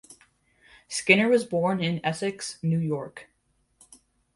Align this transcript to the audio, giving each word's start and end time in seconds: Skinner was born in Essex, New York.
Skinner 0.87 1.29
was 1.29 1.45
born 1.45 1.79
in 1.79 2.03
Essex, 2.03 2.57
New 2.63 2.79
York. 2.79 3.29